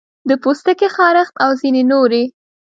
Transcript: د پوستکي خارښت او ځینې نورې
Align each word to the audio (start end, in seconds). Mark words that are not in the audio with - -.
د 0.29 0.31
پوستکي 0.43 0.87
خارښت 0.95 1.33
او 1.43 1.51
ځینې 1.61 1.83
نورې 1.91 2.23